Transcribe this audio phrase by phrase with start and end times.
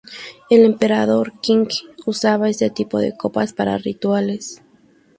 [0.49, 1.67] El emperador Qing
[2.07, 4.63] usaba este tipo de copas para rituales.